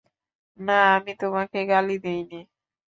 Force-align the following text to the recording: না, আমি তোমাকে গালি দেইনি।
না, 0.59 0.77
আমি 0.95 1.11
তোমাকে 1.21 1.59
গালি 1.71 1.93
দেইনি। 2.03 2.39